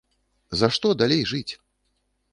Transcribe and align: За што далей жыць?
За 0.61 0.69
што 0.77 0.93
далей 1.03 1.23
жыць? 1.35 1.53